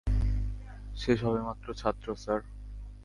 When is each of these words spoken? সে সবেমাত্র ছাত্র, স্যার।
সে 0.95 1.11
সবেমাত্র 1.17 1.67
ছাত্র, 1.73 2.07
স্যার। 2.15 2.41